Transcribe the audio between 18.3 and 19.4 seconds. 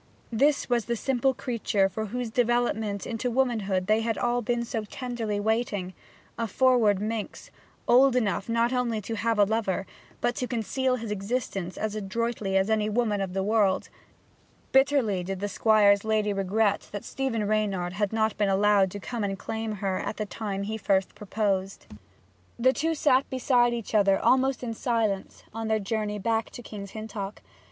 been allowed to come to